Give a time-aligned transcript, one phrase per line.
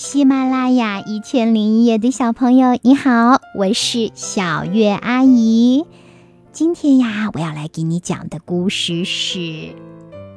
[0.00, 5.86] 喜马拉雅一千零一夜的小朋友，你好，我是小月阿姨。
[6.52, 9.74] 今天呀，我要来给你讲的故事是：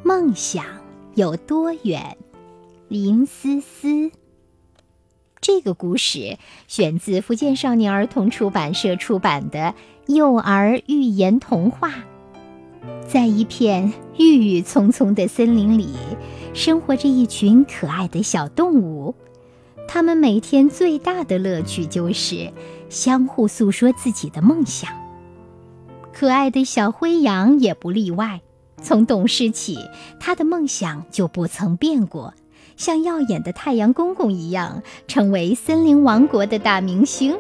[0.04, 0.66] 梦想
[1.14, 2.18] 有多远？
[2.88, 4.10] 林思思。
[5.40, 9.76] 这个故事选自福建少年儿童出版社出版的
[10.08, 11.94] 幼儿寓言童话。
[13.08, 15.90] 在一片郁郁葱葱的森林里，
[16.56, 19.01] 生活着一群可爱的小动物。
[19.94, 22.50] 他们每天最大的乐趣就是
[22.88, 24.90] 相互诉说自己的梦想。
[26.14, 28.40] 可爱的小灰羊也不例外。
[28.82, 29.78] 从懂事起，
[30.18, 32.34] 他的梦想就不曾变过，
[32.78, 37.38] 像耀眼的太阳公公一样，成为森林王国的大明星。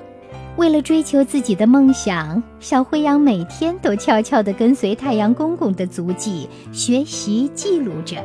[0.58, 8.22] 为了追求自己的梦想，小灰羊每天都悄悄地跟随太阳公公的足迹，学习记录着。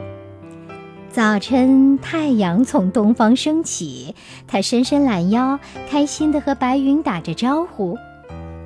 [1.16, 4.14] 早晨，太阳从东方升起，
[4.46, 7.96] 它伸伸懒腰，开心地和白云打着招呼。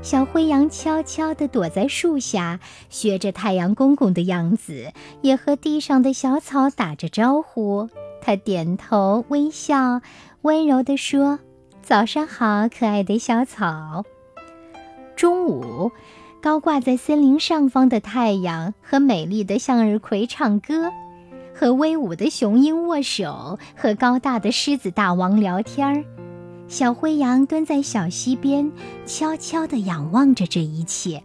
[0.03, 2.59] 小灰羊悄悄地躲在树下，
[2.89, 7.89] 学着太阳公公的样子，也和地上的小草打着招呼。
[8.21, 10.01] 它点头微笑，
[10.43, 11.39] 温柔地说
[11.85, 14.03] ：“早上好，可爱的小草。”
[15.15, 15.93] 中午，
[16.43, 20.91] 高挂在森林上方的太阳和美丽的向日葵唱歌。
[21.61, 26.03] 和威武的雄鹰握手，和高大的狮子大王聊天儿。
[26.69, 28.73] 小灰羊蹲在小溪边，
[29.05, 31.23] 悄悄地仰望着这一切。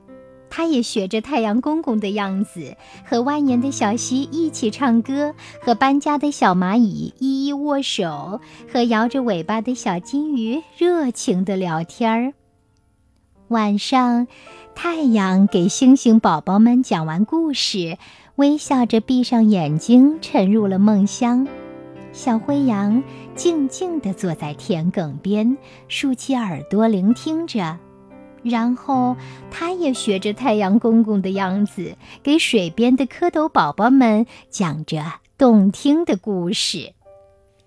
[0.49, 12.33] 它也学着太阳公公的样子，和蜿蜒的小溪一起唱歌，和搬家的小蚂蚁一一握手，和摇着尾巴的小金鱼热情地聊天儿。
[13.47, 14.27] 晚上，
[14.75, 17.97] 太阳给星星宝宝们讲完故事。
[18.35, 21.47] 微笑着闭上眼睛，沉入了梦乡。
[22.11, 23.01] 小灰羊
[23.33, 27.77] 静静地坐在田埂边，竖起耳朵聆听着。
[28.43, 29.15] 然后，
[29.49, 35.01] 它也学着太阳公公的样子，给水边的蝌蚪宝宝们讲着
[35.37, 36.93] 动听的故事。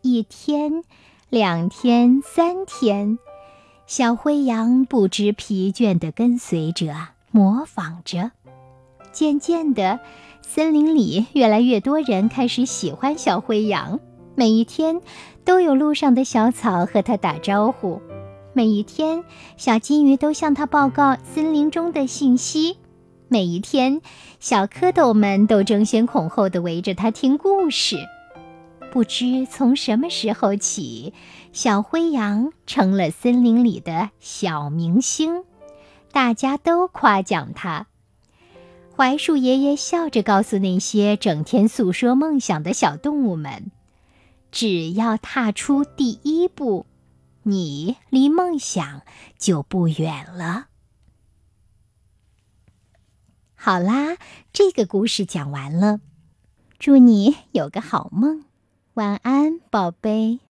[0.03, 0.85] 一天，
[1.31, 3.19] 两天，三天，
[3.87, 6.95] 小灰羊不知疲倦地跟随着，
[7.31, 8.33] 模仿着。
[9.13, 10.01] 渐渐的，
[10.43, 14.01] 森林里越来越多人开始喜欢小灰羊。
[14.35, 15.01] 每一天，
[15.45, 18.01] 都有路上的小草和它打招呼；
[18.53, 19.25] 每一天，
[19.57, 22.77] 小金鱼都向它报告森林中的信息；
[23.27, 24.01] 每一天，
[24.39, 27.97] 小蝌蚪们都争先恐后地围着它听故事。
[28.91, 31.13] 不知从什么时候起，
[31.53, 35.43] 小灰羊成了森林里的小明星，
[36.11, 37.87] 大家都夸奖它。
[38.99, 43.71] 槐树爷爷笑着告诉那些整天诉说梦想的小动物们
[44.51, 46.85] ：“只要踏出第一步，
[47.45, 49.03] 你离梦想
[49.39, 50.67] 就不远了。”
[53.55, 54.17] 好啦，
[54.53, 56.01] 这个故事讲完了，
[56.81, 58.47] 祝你有个好梦，
[58.95, 60.41] 晚安，宝贝。